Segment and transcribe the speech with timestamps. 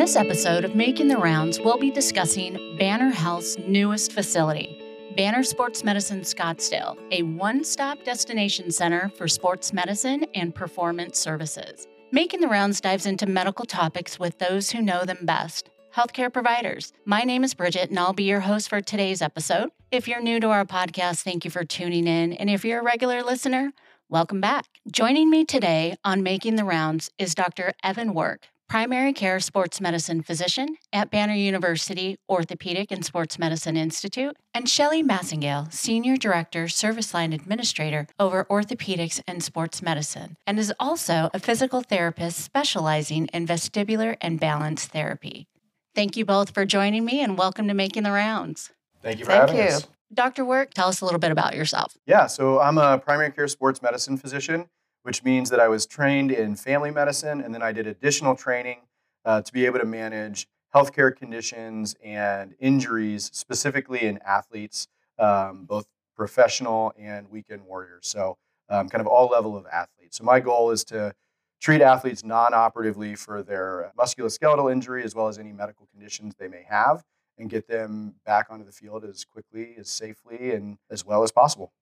[0.00, 4.80] this episode of Making the Rounds, we'll be discussing Banner Health's newest facility,
[5.14, 11.86] Banner Sports Medicine Scottsdale, a one stop destination center for sports medicine and performance services.
[12.12, 16.94] Making the Rounds dives into medical topics with those who know them best healthcare providers.
[17.04, 19.68] My name is Bridget, and I'll be your host for today's episode.
[19.90, 22.32] If you're new to our podcast, thank you for tuning in.
[22.32, 23.72] And if you're a regular listener,
[24.08, 24.64] welcome back.
[24.90, 27.74] Joining me today on Making the Rounds is Dr.
[27.84, 34.36] Evan Werk, primary care sports medicine physician at Banner University Orthopedic and Sports Medicine Institute,
[34.54, 40.72] and Shelly Massingale, senior director, service line administrator over orthopedics and sports medicine, and is
[40.78, 45.48] also a physical therapist specializing in vestibular and balance therapy.
[45.96, 48.70] Thank you both for joining me and welcome to Making the Rounds.
[49.02, 49.68] Thank you for Thank having you.
[49.72, 49.88] us.
[50.14, 50.44] Dr.
[50.44, 51.96] Werk, tell us a little bit about yourself.
[52.06, 54.68] Yeah, so I'm a primary care sports medicine physician,
[55.02, 58.80] which means that I was trained in family medicine and then I did additional training
[59.24, 64.86] uh, to be able to manage healthcare conditions and injuries, specifically in athletes,
[65.18, 68.06] um, both professional and weekend warriors.
[68.06, 68.36] So,
[68.68, 70.18] um, kind of all level of athletes.
[70.18, 71.12] So, my goal is to
[71.60, 76.48] treat athletes non operatively for their musculoskeletal injury as well as any medical conditions they
[76.48, 77.02] may have
[77.38, 81.32] and get them back onto the field as quickly, as safely, and as well as
[81.32, 81.72] possible.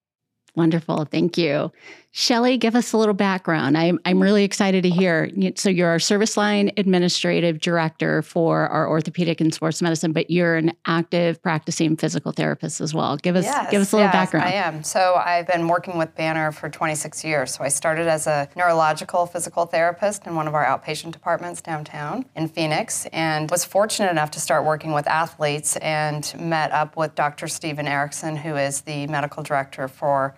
[0.54, 1.04] Wonderful.
[1.04, 1.70] Thank you.
[2.10, 3.77] Shelly, give us a little background.
[3.77, 5.30] I'm, I'm really excited to hear.
[5.54, 10.56] So, you're our service line administrative director for our orthopedic and sports medicine, but you're
[10.56, 13.19] an active practicing physical therapist as well.
[13.19, 14.46] Give us, Yes, give us a little yes, background.
[14.48, 14.82] I am.
[14.82, 17.54] So I've been working with Banner for 26 years.
[17.54, 22.24] So I started as a neurological physical therapist in one of our outpatient departments downtown
[22.34, 27.14] in Phoenix and was fortunate enough to start working with athletes and met up with
[27.14, 27.46] Dr.
[27.48, 30.34] Stephen Erickson, who is the medical director for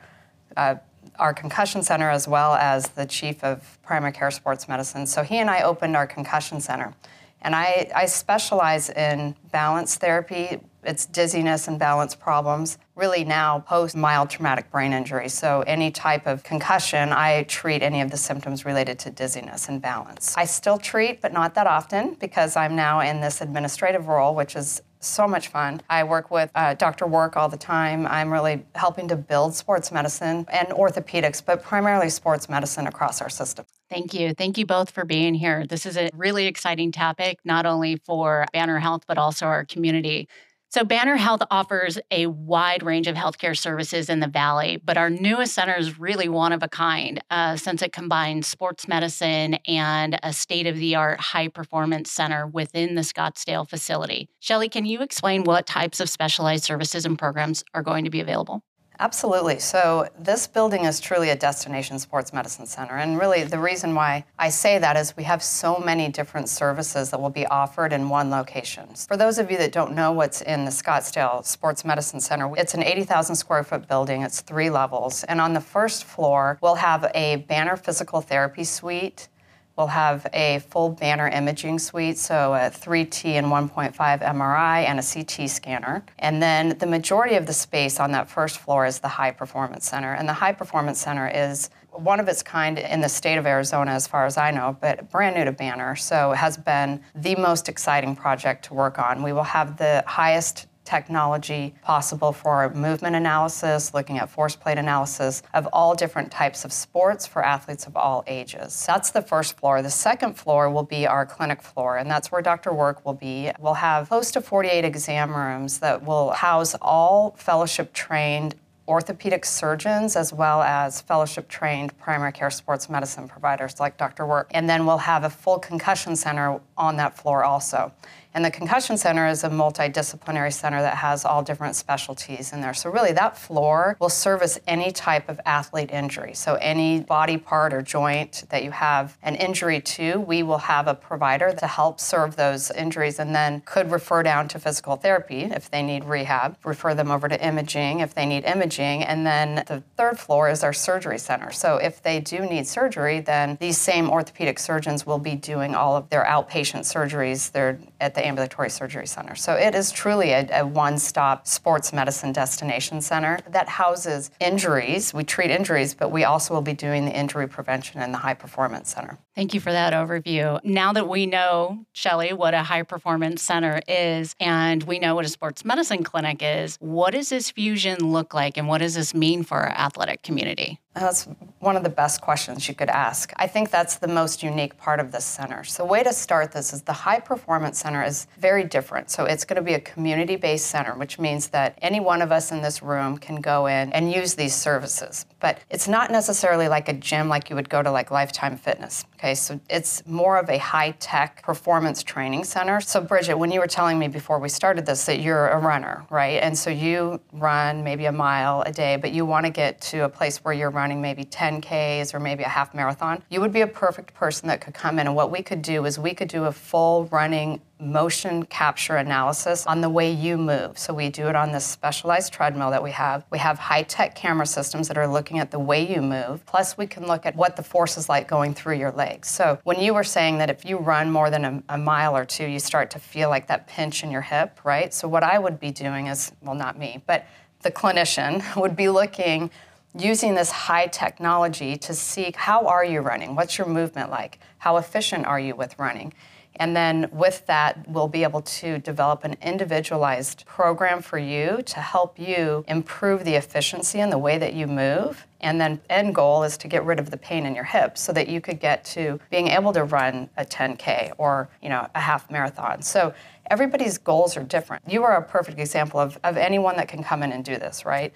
[0.56, 0.76] uh,
[1.18, 5.06] our concussion center as well as the chief of primary care sports medicine.
[5.06, 6.94] So he and I opened our concussion center.
[7.42, 10.60] And I, I specialize in balance therapy.
[10.82, 15.28] It's dizziness and balance problems, really now post mild traumatic brain injury.
[15.28, 19.80] So, any type of concussion, I treat any of the symptoms related to dizziness and
[19.80, 20.36] balance.
[20.36, 24.54] I still treat, but not that often because I'm now in this administrative role, which
[24.54, 25.80] is so much fun.
[25.88, 27.06] I work with uh, Dr.
[27.06, 28.06] Werk all the time.
[28.06, 33.30] I'm really helping to build sports medicine and orthopedics, but primarily sports medicine across our
[33.30, 33.64] system.
[33.88, 34.34] Thank you.
[34.34, 35.66] Thank you both for being here.
[35.66, 40.28] This is a really exciting topic, not only for Banner Health, but also our community.
[40.72, 45.10] So, Banner Health offers a wide range of healthcare services in the Valley, but our
[45.10, 50.16] newest center is really one of a kind uh, since it combines sports medicine and
[50.22, 54.28] a state of the art high performance center within the Scottsdale facility.
[54.38, 58.20] Shelly, can you explain what types of specialized services and programs are going to be
[58.20, 58.62] available?
[59.00, 59.58] Absolutely.
[59.60, 62.98] So, this building is truly a destination sports medicine center.
[62.98, 67.10] And really, the reason why I say that is we have so many different services
[67.10, 68.88] that will be offered in one location.
[69.08, 72.74] For those of you that don't know what's in the Scottsdale Sports Medicine Center, it's
[72.74, 75.24] an 80,000 square foot building, it's three levels.
[75.24, 79.28] And on the first floor, we'll have a banner physical therapy suite.
[79.76, 85.02] We'll have a full banner imaging suite, so a 3T and 1.5 MRI and a
[85.02, 86.04] CT scanner.
[86.18, 89.88] And then the majority of the space on that first floor is the High Performance
[89.88, 90.12] Center.
[90.12, 93.92] And the High Performance Center is one of its kind in the state of Arizona,
[93.92, 95.96] as far as I know, but brand new to Banner.
[95.96, 99.22] So it has been the most exciting project to work on.
[99.22, 105.42] We will have the highest technology possible for movement analysis, looking at force plate analysis
[105.54, 108.84] of all different types of sports for athletes of all ages.
[108.86, 109.82] That's the first floor.
[109.82, 112.72] The second floor will be our clinic floor, and that's where Dr.
[112.72, 113.52] Werk will be.
[113.60, 118.56] We'll have close to 48 exam rooms that will house all fellowship trained
[118.88, 124.26] orthopedic surgeons as well as fellowship trained primary care sports medicine providers like Dr.
[124.26, 124.50] Werk.
[124.50, 127.92] And then we'll have a full concussion center on that floor also.
[128.32, 132.74] And the concussion center is a multidisciplinary center that has all different specialties in there.
[132.74, 136.34] So, really, that floor will service any type of athlete injury.
[136.34, 140.86] So, any body part or joint that you have an injury to, we will have
[140.86, 145.42] a provider to help serve those injuries and then could refer down to physical therapy
[145.42, 149.02] if they need rehab, refer them over to imaging if they need imaging.
[149.02, 151.50] And then the third floor is our surgery center.
[151.50, 155.96] So, if they do need surgery, then these same orthopedic surgeons will be doing all
[155.96, 157.50] of their outpatient surgeries.
[157.50, 159.34] They're at the ambulatory surgery center.
[159.34, 165.12] So it is truly a, a one stop sports medicine destination center that houses injuries.
[165.14, 168.34] We treat injuries, but we also will be doing the injury prevention in the high
[168.34, 169.18] performance center.
[169.36, 170.62] Thank you for that overview.
[170.64, 175.24] Now that we know, Shelly, what a high performance center is, and we know what
[175.24, 179.14] a sports medicine clinic is, what does this fusion look like and what does this
[179.14, 180.80] mean for our athletic community?
[180.94, 181.28] That's
[181.60, 183.32] one of the best questions you could ask.
[183.36, 185.62] I think that's the most unique part of this center.
[185.62, 189.08] So, way to start this is the High Performance Center is very different.
[189.08, 192.32] So, it's going to be a community based center, which means that any one of
[192.32, 195.26] us in this room can go in and use these services.
[195.38, 199.04] But it's not necessarily like a gym like you would go to like Lifetime Fitness.
[199.20, 202.80] Okay, so it's more of a high tech performance training center.
[202.80, 206.06] So, Bridget, when you were telling me before we started this that you're a runner,
[206.08, 206.42] right?
[206.42, 210.04] And so you run maybe a mile a day, but you want to get to
[210.04, 213.60] a place where you're running maybe 10Ks or maybe a half marathon, you would be
[213.60, 215.06] a perfect person that could come in.
[215.06, 219.66] And what we could do is we could do a full running motion capture analysis
[219.66, 220.78] on the way you move.
[220.78, 223.24] So we do it on this specialized treadmill that we have.
[223.30, 226.44] We have high-tech camera systems that are looking at the way you move.
[226.46, 229.28] Plus we can look at what the force is like going through your legs.
[229.28, 232.24] So when you were saying that if you run more than a, a mile or
[232.24, 234.92] two, you start to feel like that pinch in your hip, right?
[234.92, 237.26] So what I would be doing is, well, not me, but
[237.62, 239.50] the clinician would be looking
[239.98, 244.76] using this high technology to see how are you running what's your movement like how
[244.76, 246.12] efficient are you with running
[246.60, 251.80] and then with that we'll be able to develop an individualized program for you to
[251.80, 255.26] help you improve the efficiency and the way that you move.
[255.40, 258.12] And then end goal is to get rid of the pain in your hips so
[258.12, 262.00] that you could get to being able to run a 10k or you know a
[262.00, 262.82] half marathon.
[262.82, 263.14] So
[263.50, 264.82] everybody's goals are different.
[264.86, 267.86] You are a perfect example of, of anyone that can come in and do this
[267.86, 268.12] right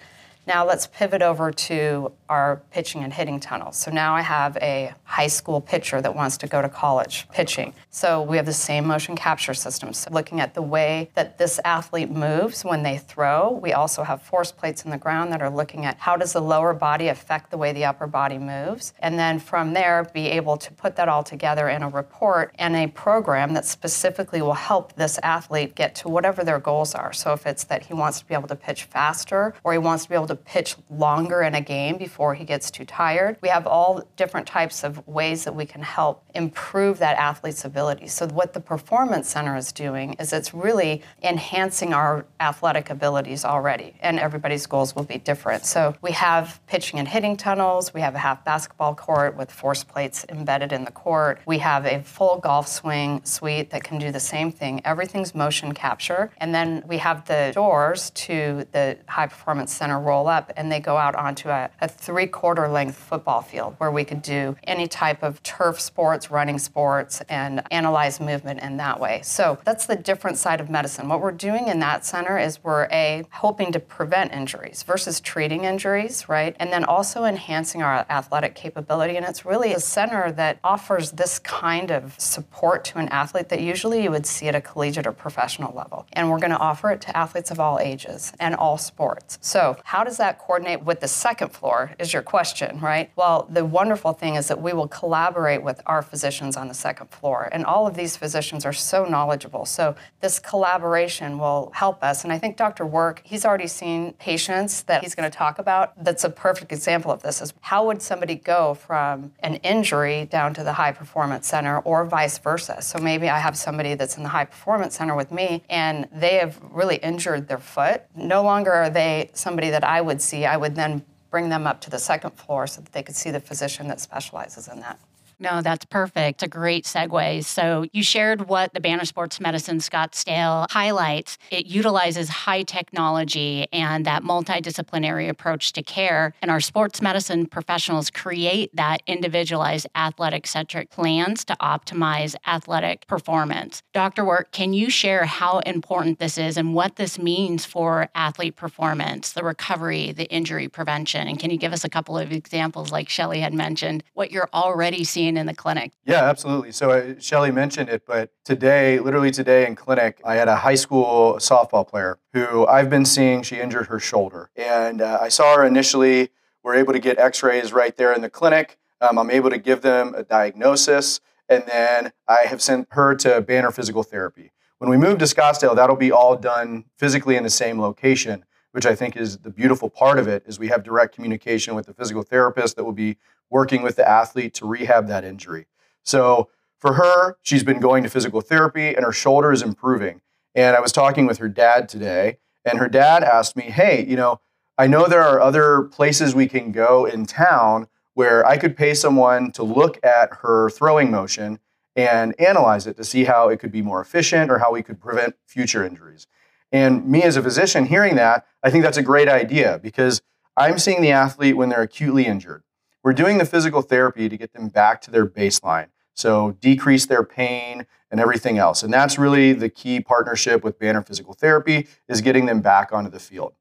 [0.47, 3.77] now let's pivot over to our pitching and hitting tunnels.
[3.77, 7.73] So now I have a high school pitcher that wants to go to college pitching.
[7.89, 9.99] So we have the same motion capture systems.
[9.99, 14.21] So looking at the way that this athlete moves when they throw, we also have
[14.21, 17.51] force plates in the ground that are looking at how does the lower body affect
[17.51, 18.93] the way the upper body moves.
[18.99, 22.75] And then from there, be able to put that all together in a report and
[22.75, 27.13] a program that specifically will help this athlete get to whatever their goals are.
[27.13, 30.03] So if it's that he wants to be able to pitch faster or he wants
[30.03, 33.37] to be able to pitch longer in a game before he gets too tired.
[33.41, 38.07] We have all different types of ways that we can help improve that athlete's ability.
[38.07, 43.95] So, what the Performance Center is doing is it's really enhancing our athletic abilities already,
[44.01, 45.65] and everybody's goals will be different.
[45.65, 49.83] So, we have pitching and hitting tunnels, we have a half basketball court with force
[49.83, 54.11] plates embedded in the court, we have a full golf swing suite that can do
[54.11, 54.81] the same thing.
[54.85, 60.24] Everything's motion capture, and then we have the doors to the High Performance Center roll
[60.27, 64.03] up and they go out onto a, a three quarter length football field where we
[64.03, 69.21] could do any type of turf sports, running sports, and analyze movement in that way.
[69.23, 71.07] So that's the different side of medicine.
[71.07, 75.65] What we're doing in that center is we're A, hoping to prevent injuries versus treating
[75.65, 76.55] injuries, right?
[76.59, 79.17] And then also enhancing our athletic capability.
[79.17, 83.61] And it's really a center that offers this kind of support to an athlete that
[83.61, 86.05] usually you would see at a collegiate or professional level.
[86.13, 89.37] And we're going to offer it to athletes of all ages and all sports.
[89.41, 93.11] So, how does does that coordinate with the second floor, is your question, right?
[93.17, 97.09] Well, the wonderful thing is that we will collaborate with our physicians on the second
[97.09, 97.49] floor.
[97.51, 99.65] And all of these physicians are so knowledgeable.
[99.65, 102.23] So this collaboration will help us.
[102.23, 102.85] And I think Dr.
[102.85, 106.01] Werk, he's already seen patients that he's going to talk about.
[106.01, 110.53] That's a perfect example of this is how would somebody go from an injury down
[110.53, 112.81] to the high performance center or vice versa?
[112.81, 116.35] So maybe I have somebody that's in the high performance center with me and they
[116.35, 118.03] have really injured their foot.
[118.15, 121.81] No longer are they somebody that I would see, I would then bring them up
[121.81, 124.99] to the second floor so that they could see the physician that specializes in that.
[125.39, 126.43] No, that's perfect.
[126.43, 127.43] A great segue.
[127.43, 131.37] So, you shared what the Banner Sports Medicine Scottsdale highlights.
[131.51, 136.33] It utilizes high technology and that multidisciplinary approach to care.
[136.41, 143.83] And our sports medicine professionals create that individualized athletic centric plans to optimize athletic performance.
[143.93, 144.23] Dr.
[144.23, 149.33] Werk, can you share how important this is and what this means for athlete performance,
[149.33, 151.27] the recovery, the injury prevention?
[151.27, 154.49] And can you give us a couple of examples, like Shelly had mentioned, what you're
[154.53, 155.24] already seeing?
[155.27, 155.91] In the clinic?
[156.05, 156.71] Yeah, absolutely.
[156.71, 160.75] So uh, Shelly mentioned it, but today, literally today in clinic, I had a high
[160.75, 163.41] school softball player who I've been seeing.
[163.41, 166.29] She injured her shoulder, and uh, I saw her initially.
[166.63, 168.77] We're able to get X-rays right there in the clinic.
[169.01, 173.41] Um, I'm able to give them a diagnosis, and then I have sent her to
[173.41, 174.51] Banner Physical Therapy.
[174.77, 178.85] When we move to Scottsdale, that'll be all done physically in the same location which
[178.85, 181.93] I think is the beautiful part of it, is we have direct communication with the
[181.93, 183.15] physical therapist that will be
[183.49, 185.67] working with the athlete to rehab that injury.
[186.03, 190.19] So for her, she's been going to physical therapy and her shoulder is improving.
[190.53, 194.17] And I was talking with her dad today, and her dad asked me, Hey, you
[194.17, 194.41] know,
[194.77, 198.93] I know there are other places we can go in town where I could pay
[198.93, 201.59] someone to look at her throwing motion
[201.95, 204.99] and analyze it to see how it could be more efficient or how we could
[204.99, 206.27] prevent future injuries.
[206.71, 210.21] And me as a physician hearing that, I think that's a great idea because
[210.57, 212.63] I'm seeing the athlete when they're acutely injured.
[213.05, 215.89] we're doing the physical therapy to get them back to their baseline.
[216.15, 218.81] So decrease their pain and everything else.
[218.81, 223.11] And that's really the key partnership with Banner Physical Therapy is getting them back onto
[223.11, 223.53] the field.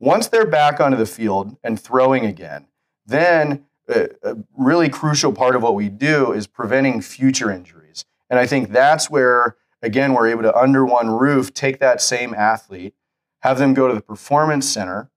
[0.00, 2.66] Once they're back onto the field and throwing again,
[3.04, 4.08] then a,
[4.56, 8.06] really crucial part of what we do is preventing future injuries.
[8.30, 12.34] And I think that's where, again, we're able to, under one roof, take that same
[12.34, 12.94] athlete,
[13.42, 15.10] have them go to the performance center,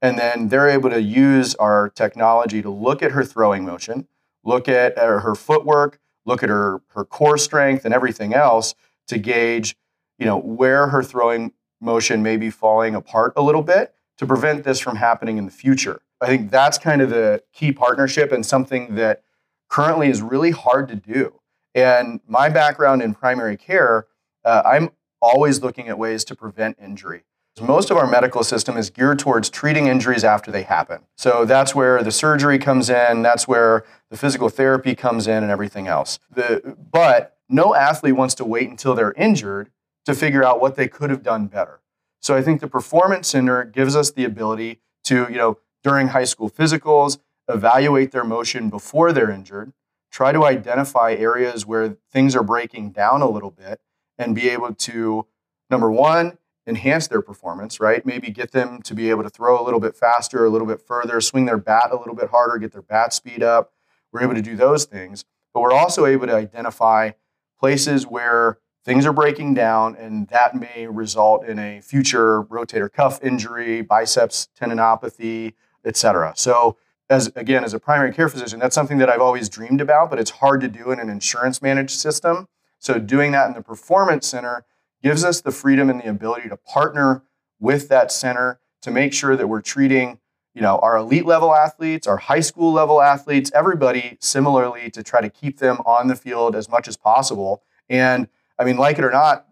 [0.00, 4.06] and then they're able to use our technology to look at her throwing motion,
[4.44, 8.74] look at uh, her footwork, look at her, her core strength and everything else
[9.08, 9.76] to gauge,
[10.18, 14.64] you know, where her throwing motion may be falling apart a little bit to prevent
[14.64, 16.00] this from happening in the future.
[16.20, 19.22] I think that's kind of the key partnership and something that
[19.68, 21.40] currently is really hard to do.
[21.78, 24.06] And my background in primary care,
[24.44, 24.90] uh, I'm
[25.22, 27.22] always looking at ways to prevent injury.
[27.60, 31.02] Most of our medical system is geared towards treating injuries after they happen.
[31.16, 35.50] So that's where the surgery comes in, that's where the physical therapy comes in, and
[35.50, 36.20] everything else.
[36.30, 39.70] The, but no athlete wants to wait until they're injured
[40.06, 41.80] to figure out what they could have done better.
[42.20, 46.24] So I think the Performance Center gives us the ability to, you know, during high
[46.24, 47.18] school physicals,
[47.48, 49.72] evaluate their motion before they're injured,
[50.10, 53.80] try to identify areas where things are breaking down a little bit,
[54.18, 55.26] and be able to,
[55.70, 58.04] number one, enhance their performance, right?
[58.04, 60.82] Maybe get them to be able to throw a little bit faster, a little bit
[60.82, 63.72] further, swing their bat a little bit harder, get their bat speed up.
[64.12, 65.24] We're able to do those things.
[65.54, 67.12] But we're also able to identify
[67.58, 73.22] places where things are breaking down, and that may result in a future rotator cuff
[73.22, 76.32] injury, biceps tendinopathy, et cetera.
[76.36, 76.76] So,
[77.10, 80.18] as again, as a primary care physician, that's something that I've always dreamed about, but
[80.18, 82.48] it's hard to do in an insurance managed system.
[82.78, 84.64] So, doing that in the performance center
[85.02, 87.22] gives us the freedom and the ability to partner
[87.58, 90.20] with that center to make sure that we're treating
[90.54, 95.20] you know our elite level athletes our high school level athletes everybody similarly to try
[95.20, 99.04] to keep them on the field as much as possible and I mean, like it
[99.04, 99.46] or not,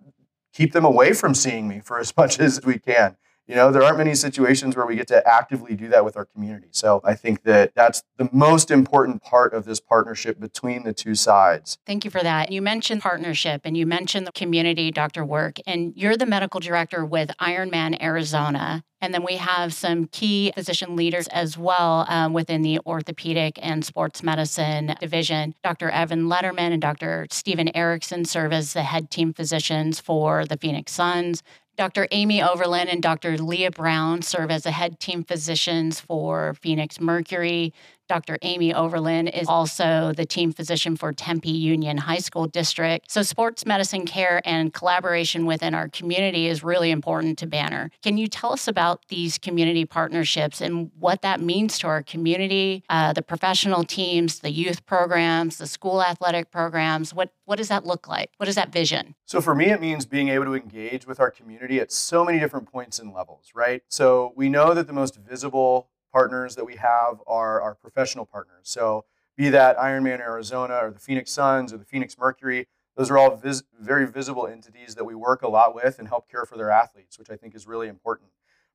[0.52, 3.16] keep them away from seeing me for as much as we can.
[3.46, 6.24] You know, there aren't many situations where we get to actively do that with our
[6.24, 6.66] community.
[6.72, 11.14] So I think that that's the most important part of this partnership between the two
[11.14, 11.78] sides.
[11.86, 12.50] Thank you for that.
[12.50, 17.04] You mentioned partnership and you mentioned the community doctor Werk, and you're the medical director
[17.04, 18.82] with Ironman Arizona.
[19.00, 23.84] And then we have some key physician leaders as well um, within the orthopedic and
[23.84, 25.54] sports medicine division.
[25.62, 25.90] Dr.
[25.90, 27.26] Evan Lederman and Dr.
[27.30, 31.42] Stephen Erickson serve as the head team physicians for the Phoenix Suns.
[31.76, 32.08] Dr.
[32.10, 33.36] Amy Overland and Dr.
[33.36, 37.74] Leah Brown serve as the head team physicians for Phoenix Mercury.
[38.08, 38.38] Dr.
[38.42, 43.10] Amy Overland is also the team physician for Tempe Union High School District.
[43.10, 47.90] So, sports medicine care and collaboration within our community is really important to Banner.
[48.02, 52.84] Can you tell us about these community partnerships and what that means to our community,
[52.88, 57.12] uh, the professional teams, the youth programs, the school athletic programs?
[57.12, 58.30] What, what does that look like?
[58.36, 59.14] What is that vision?
[59.24, 62.38] So, for me, it means being able to engage with our community at so many
[62.38, 63.82] different points and levels, right?
[63.88, 68.62] So, we know that the most visible partners that we have are our professional partners.
[68.62, 69.04] So,
[69.36, 73.36] be that Ironman Arizona or the Phoenix Suns or the Phoenix Mercury, those are all
[73.36, 76.70] vis- very visible entities that we work a lot with and help care for their
[76.70, 78.30] athletes, which I think is really important.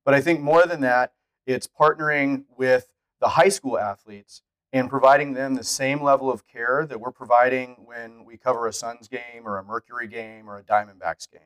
[0.06, 1.14] But I think more than that,
[1.48, 6.86] it's partnering with the high school athletes and providing them the same level of care
[6.88, 10.64] that we're providing when we cover a Suns game or a Mercury game or a
[10.64, 11.42] Diamondbacks game.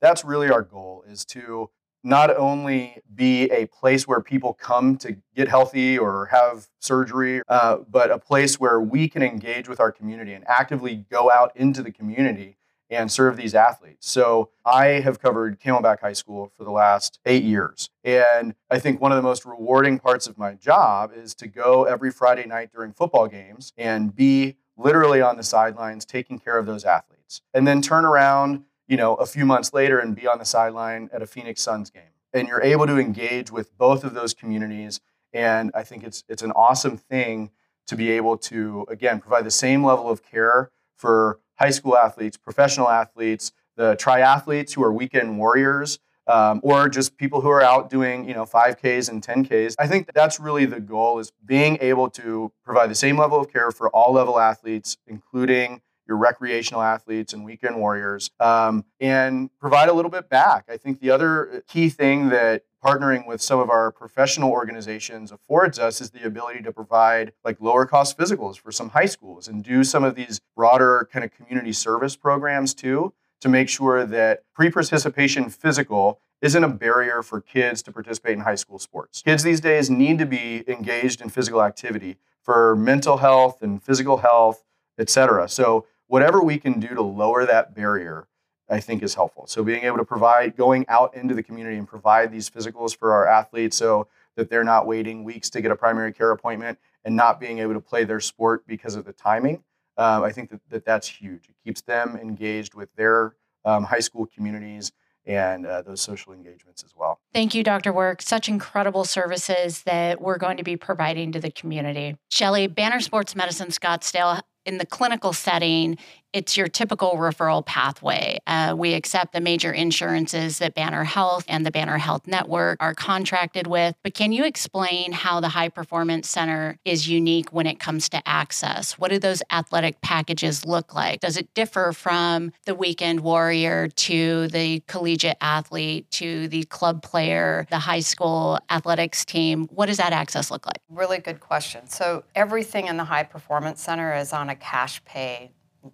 [0.00, 1.70] That's really our goal is to
[2.02, 7.78] not only be a place where people come to get healthy or have surgery, uh,
[7.88, 11.82] but a place where we can engage with our community and actively go out into
[11.82, 12.56] the community
[12.90, 14.10] and serve these athletes.
[14.10, 17.90] So I have covered Camelback High School for the last eight years.
[18.02, 21.84] And I think one of the most rewarding parts of my job is to go
[21.84, 26.66] every Friday night during football games and be literally on the sidelines taking care of
[26.66, 27.42] those athletes.
[27.54, 31.08] And then turn around you know, a few months later and be on the sideline
[31.12, 32.02] at a Phoenix Suns game.
[32.34, 35.00] And you're able to engage with both of those communities.
[35.32, 37.50] And I think it's it's an awesome thing
[37.86, 42.36] to be able to again provide the same level of care for high school athletes,
[42.36, 47.90] professional athletes, the triathletes who are weekend warriors, um, or just people who are out
[47.90, 52.08] doing you know 5ks and 10ks i think that's really the goal is being able
[52.10, 55.80] to provide the same level of care for all level athletes including
[56.10, 60.64] your recreational athletes and weekend warriors, um, and provide a little bit back.
[60.68, 65.78] I think the other key thing that partnering with some of our professional organizations affords
[65.78, 69.62] us is the ability to provide like lower cost physicals for some high schools and
[69.62, 74.42] do some of these broader kind of community service programs too to make sure that
[74.54, 79.22] pre-participation physical isn't a barrier for kids to participate in high school sports.
[79.22, 84.16] Kids these days need to be engaged in physical activity for mental health and physical
[84.16, 84.64] health,
[84.98, 85.46] et cetera.
[85.48, 88.26] So whatever we can do to lower that barrier,
[88.68, 89.46] I think is helpful.
[89.46, 93.12] So being able to provide, going out into the community and provide these physicals for
[93.12, 97.14] our athletes so that they're not waiting weeks to get a primary care appointment and
[97.14, 99.62] not being able to play their sport because of the timing.
[99.96, 101.48] Um, I think that, that that's huge.
[101.48, 104.90] It keeps them engaged with their um, high school communities
[105.26, 107.20] and uh, those social engagements as well.
[107.32, 107.92] Thank you, Dr.
[107.92, 108.20] Werk.
[108.20, 112.16] Such incredible services that we're going to be providing to the community.
[112.30, 115.98] Shelly, Banner Sports Medicine Scottsdale in the clinical setting,
[116.32, 118.38] it's your typical referral pathway.
[118.46, 122.94] Uh, we accept the major insurances that Banner Health and the Banner Health Network are
[122.94, 123.94] contracted with.
[124.02, 128.28] But can you explain how the High Performance Center is unique when it comes to
[128.28, 128.98] access?
[128.98, 131.20] What do those athletic packages look like?
[131.20, 137.66] Does it differ from the weekend warrior to the collegiate athlete to the club player,
[137.70, 139.68] the high school athletics team?
[139.72, 140.78] What does that access look like?
[140.88, 141.88] Really good question.
[141.88, 145.52] So, everything in the High Performance Center is on a cash pay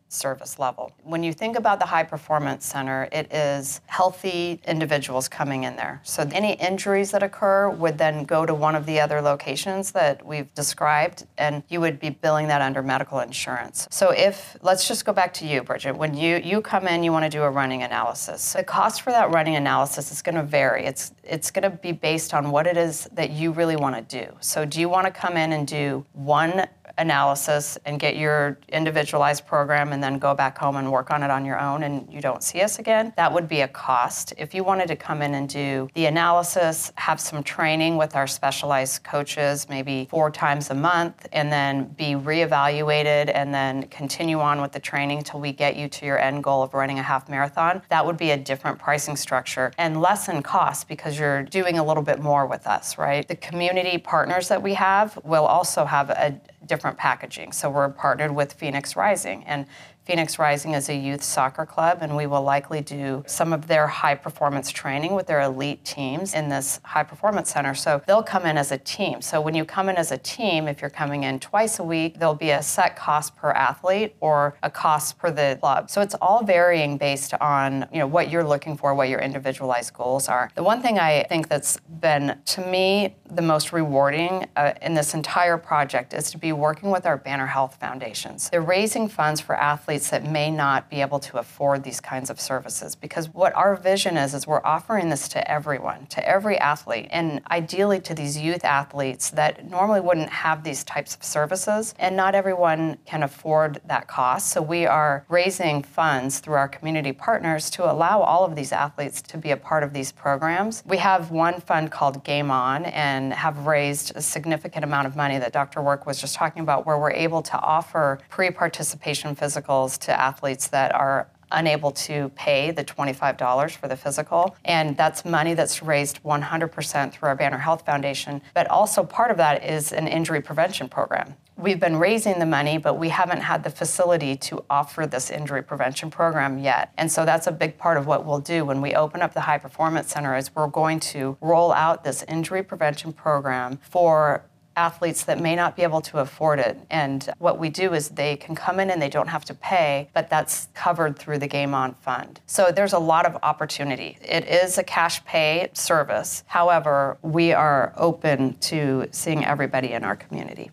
[0.09, 0.93] service level.
[1.03, 6.01] When you think about the High Performance Center, it is healthy individuals coming in there.
[6.05, 10.25] So any injuries that occur would then go to one of the other locations that
[10.25, 13.87] we've described, and you would be billing that under medical insurance.
[13.91, 15.97] So if, let's just go back to you, Bridget.
[15.97, 18.55] When you, you come in, you want to do a running analysis.
[18.55, 20.85] The cost for that running analysis is going to vary.
[20.85, 24.25] It's, it's going to be based on what it is that you really want to
[24.25, 24.33] do.
[24.41, 26.67] So do you want to come in and do one
[26.99, 31.31] analysis and get your individualized program and then go back home and work on it
[31.31, 34.33] on your own and you don't see us again, that would be a cost.
[34.39, 38.27] If you wanted to come in and do the analysis, have some training with our
[38.27, 44.61] specialized coaches, maybe four times a month, and then be reevaluated and then continue on
[44.61, 47.29] with the training till we get you to your end goal of running a half
[47.29, 51.79] marathon, that would be a different pricing structure and less in cost because you're doing
[51.79, 53.27] a little bit more with us, right?
[53.27, 57.53] The community partners that we have will also have a different packaging.
[57.53, 59.67] So we're partnered with Phoenix Rising, and
[60.07, 63.89] Phoenix Rising is a youth soccer club, and we will likely do some of their
[63.89, 67.75] high performance training with their elite teams in this high performance center.
[67.75, 69.21] So they'll come in as a team.
[69.21, 72.21] So when you come in as a team, if you're coming in twice a week,
[72.21, 75.91] there'll be a set cost per athlete or a cost per the club.
[75.91, 79.93] So it's all varying based on you know what you're looking for, what your individualized
[79.93, 80.53] goals are.
[80.55, 85.15] The one thing I think that's been to me the most rewarding uh, in this
[85.15, 88.51] entire project is to be working with our Banner Health Foundations.
[88.51, 92.41] They're raising funds for athletes that may not be able to afford these kinds of
[92.41, 97.09] services because what our vision is is we're offering this to everyone to every athlete
[97.11, 102.17] and ideally to these youth athletes that normally wouldn't have these types of services and
[102.17, 107.71] not everyone can afford that cost so we are raising funds through our community partners
[107.71, 111.31] to allow all of these athletes to be a part of these programs we have
[111.31, 115.81] one fund called game on and have raised a significant amount of money that dr
[115.81, 120.95] Werk was just talking about where we're able to offer pre-participation physicals to athletes that
[120.95, 124.57] are unable to pay the $25 for the physical.
[124.65, 128.43] And that's money that's raised 100% through our Banner Health Foundation.
[128.55, 131.35] But also part of that is an injury prevention program.
[131.59, 135.63] We've been raising the money, but we haven't had the facility to offer this injury
[135.63, 136.93] prevention program yet.
[136.99, 139.41] And so that's a big part of what we'll do when we open up the
[139.41, 144.45] High Performance Center is we're going to roll out this injury prevention program for
[144.77, 146.79] athletes that may not be able to afford it.
[146.91, 150.11] And what we do is they can come in and they don't have to pay,
[150.15, 152.41] but that's covered through the Game On Fund.
[152.47, 154.19] So there's a lot of opportunity.
[154.23, 156.45] It is a cash pay service.
[156.47, 160.71] However, we are open to seeing everybody in our community.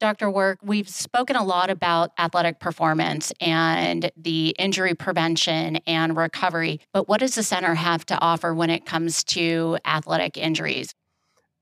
[0.00, 0.30] Dr.
[0.30, 7.08] Werk, we've spoken a lot about athletic performance and the injury prevention and recovery, but
[7.08, 10.94] what does the center have to offer when it comes to athletic injuries?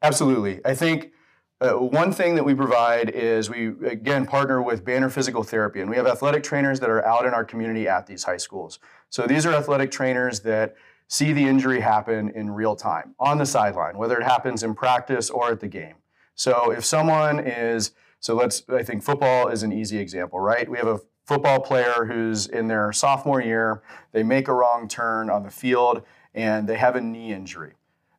[0.02, 0.60] Absolutely.
[0.66, 1.12] I think
[1.60, 5.88] uh, one thing that we provide is we again partner with Banner Physical Therapy, and
[5.88, 8.78] we have athletic trainers that are out in our community at these high schools.
[9.08, 10.76] So these are athletic trainers that
[11.08, 15.30] see the injury happen in real time on the sideline, whether it happens in practice
[15.30, 15.94] or at the game.
[16.34, 20.68] So if someone is, so let's, I think football is an easy example, right?
[20.68, 25.30] We have a football player who's in their sophomore year, they make a wrong turn
[25.30, 26.02] on the field,
[26.34, 27.72] and they have a knee injury.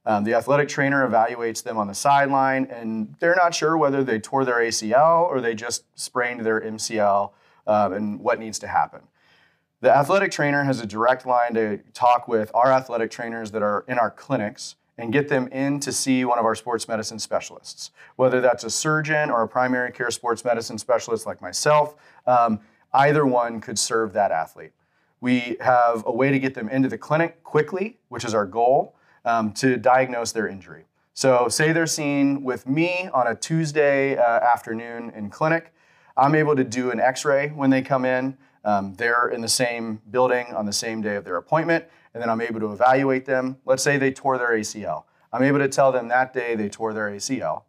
[0.07, 4.19] Um, the athletic trainer evaluates them on the sideline, and they're not sure whether they
[4.19, 7.31] tore their ACL or they just sprained their MCL
[7.67, 9.01] um, and what needs to happen.
[9.81, 13.83] The athletic trainer has a direct line to talk with our athletic trainers that are
[13.89, 17.91] in our clinics and get them in to see one of our sports medicine specialists,
[18.15, 21.95] whether that's a surgeon or a primary care sports medicine specialist like myself.
[22.25, 22.61] Um,
[22.93, 24.71] either one could serve that athlete.
[25.19, 28.93] We have a way to get them into the clinic quickly, which is our goal
[29.27, 30.85] um, to diagnose their injury.
[31.13, 35.73] So, say they're seen with me on a Tuesday uh, afternoon in clinic.
[36.15, 38.37] I'm able to do an x ray when they come in.
[38.63, 42.29] Um, they're in the same building on the same day of their appointment, and then
[42.29, 43.57] I'm able to evaluate them.
[43.65, 45.03] Let's say they tore their ACL.
[45.33, 47.63] I'm able to tell them that day they tore their ACL.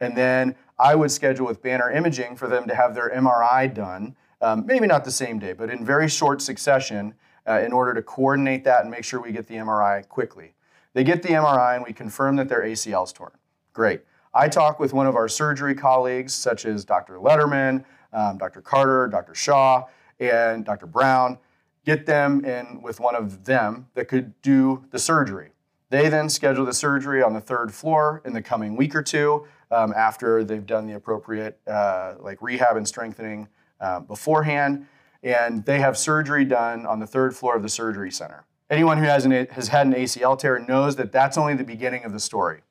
[0.00, 4.16] And then I would schedule with Banner Imaging for them to have their MRI done,
[4.40, 7.14] um, maybe not the same day, but in very short succession
[7.46, 10.54] uh, in order to coordinate that and make sure we get the MRI quickly.
[10.94, 13.32] They get the MRI and we confirm that their ACL is torn.
[13.72, 14.02] Great.
[14.34, 17.14] I talk with one of our surgery colleagues, such as Dr.
[17.14, 18.60] Lederman, um, Dr.
[18.60, 19.34] Carter, Dr.
[19.34, 19.84] Shaw,
[20.20, 20.86] and Dr.
[20.86, 21.38] Brown,
[21.84, 25.50] get them in with one of them that could do the surgery.
[25.90, 29.46] They then schedule the surgery on the third floor in the coming week or two
[29.70, 33.48] um, after they've done the appropriate uh, like rehab and strengthening
[33.80, 34.86] uh, beforehand.
[35.22, 38.44] And they have surgery done on the third floor of the surgery center.
[38.72, 42.04] Anyone who has, an, has had an ACL tear knows that that's only the beginning
[42.04, 42.62] of the story.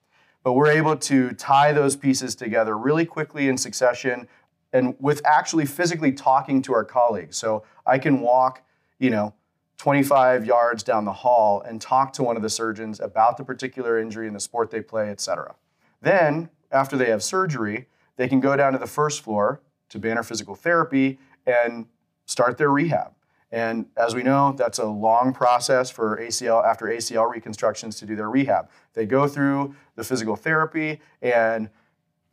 [0.41, 4.27] But we're able to tie those pieces together really quickly in succession
[4.73, 7.37] and with actually physically talking to our colleagues.
[7.37, 8.63] So I can walk,
[8.97, 9.35] you know,
[9.77, 13.99] 25 yards down the hall and talk to one of the surgeons about the particular
[13.99, 15.53] injury and the sport they play, et cetera.
[16.01, 17.85] Then, after they have surgery,
[18.15, 21.85] they can go down to the first floor to Banner Physical Therapy and
[22.25, 23.13] start their rehab.
[23.51, 28.15] And as we know, that's a long process for ACL after ACL reconstructions to do
[28.15, 28.69] their rehab.
[28.93, 31.69] They go through the physical therapy and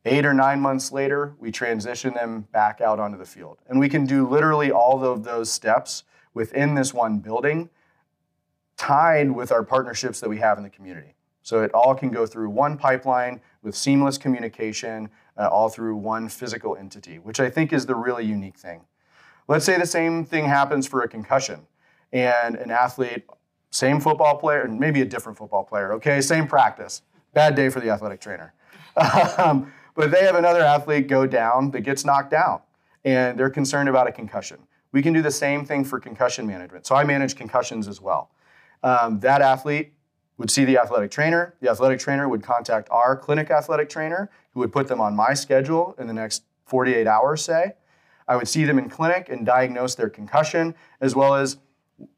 [0.04, 3.58] eight or nine months later, we transition them back out onto the field.
[3.68, 6.04] And we can do literally all of those steps
[6.34, 7.68] within this one building,
[8.76, 11.14] tied with our partnerships that we have in the community.
[11.42, 16.28] So it all can go through one pipeline with seamless communication, uh, all through one
[16.28, 18.82] physical entity, which I think is the really unique thing.
[19.48, 21.66] Let's say the same thing happens for a concussion
[22.12, 23.24] and an athlete,
[23.70, 27.02] same football player, and maybe a different football player, okay, same practice.
[27.32, 28.54] Bad day for the athletic trainer.
[29.38, 32.60] um, but they have another athlete go down that gets knocked down
[33.04, 34.58] and they're concerned about a concussion.
[34.92, 36.86] We can do the same thing for concussion management.
[36.86, 38.30] So I manage concussions as well.
[38.82, 39.92] Um, that athlete
[40.36, 41.54] would see the athletic trainer.
[41.60, 45.34] The athletic trainer would contact our clinic athletic trainer, who would put them on my
[45.34, 47.72] schedule in the next 48 hours, say.
[48.28, 51.56] I would see them in clinic and diagnose their concussion, as well as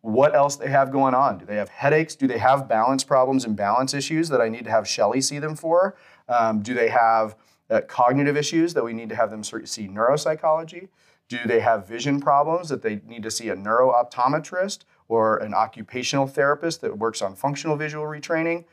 [0.02, 1.38] what else they have going on.
[1.38, 2.14] Do they have headaches?
[2.14, 5.38] Do they have balance problems and balance issues that I need to have Shelly see
[5.38, 5.96] them for?
[6.28, 7.36] Um, do they have
[7.70, 10.88] uh, cognitive issues that we need to have them see neuropsychology?
[11.28, 16.26] Do they have vision problems that they need to see a neurooptometrist or an occupational
[16.26, 18.64] therapist that works on functional visual retraining?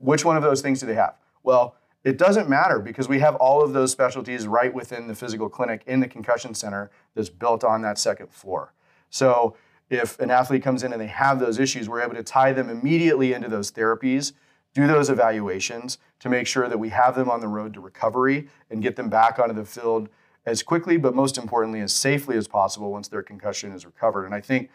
[0.00, 1.14] Which one of those things do they have?
[1.44, 1.75] Well,
[2.06, 5.82] it doesn't matter because we have all of those specialties right within the physical clinic
[5.88, 8.72] in the concussion center that's built on that second floor.
[9.10, 9.56] So
[9.90, 12.70] if an athlete comes in and they have those issues, we're able to tie them
[12.70, 14.34] immediately into those therapies,
[14.72, 18.46] do those evaluations to make sure that we have them on the road to recovery
[18.70, 20.08] and get them back onto the field
[20.44, 24.26] as quickly, but most importantly, as safely as possible once their concussion is recovered.
[24.26, 24.70] And I think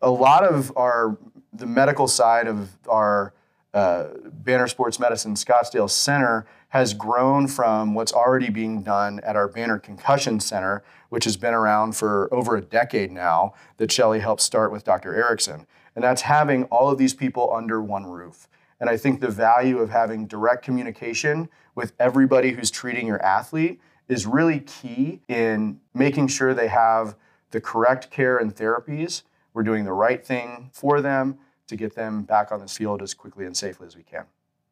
[0.00, 1.18] a lot of our
[1.52, 3.34] the medical side of our
[3.72, 9.48] uh, Banner Sports Medicine Scottsdale Center has grown from what's already being done at our
[9.48, 14.42] Banner Concussion Center, which has been around for over a decade now, that Shelly helped
[14.42, 15.14] start with Dr.
[15.14, 15.66] Erickson.
[15.94, 18.48] And that's having all of these people under one roof.
[18.78, 23.80] And I think the value of having direct communication with everybody who's treating your athlete
[24.08, 27.16] is really key in making sure they have
[27.50, 29.22] the correct care and therapies.
[29.52, 31.38] We're doing the right thing for them
[31.70, 34.24] to get them back on the field as quickly and safely as we can.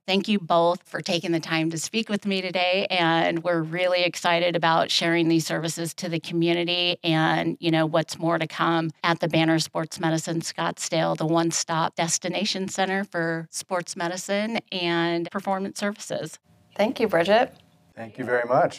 [0.07, 2.87] Thank you both for taking the time to speak with me today.
[2.89, 8.19] And we're really excited about sharing these services to the community and, you know, what's
[8.19, 13.49] more to come at the Banner Sports Medicine Scottsdale, the one stop destination center for
[13.51, 16.39] sports medicine and performance services.
[16.75, 17.53] Thank you, Bridget.
[17.95, 18.79] Thank you very much.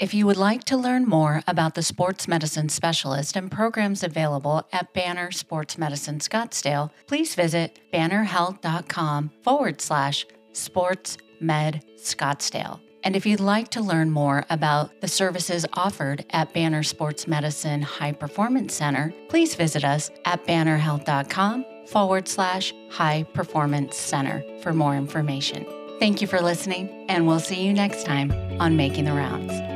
[0.00, 4.66] If you would like to learn more about the sports medicine specialist and programs available
[4.72, 12.80] at Banner Sports Medicine Scottsdale, please visit bannerhealth.com forward slash sports med Scottsdale.
[13.04, 17.82] And if you'd like to learn more about the services offered at Banner Sports Medicine
[17.82, 24.96] High Performance Center, please visit us at bannerhealth.com forward slash high performance center for more
[24.96, 25.66] information.
[25.98, 29.69] Thank you for listening, and we'll see you next time on Making the Rounds.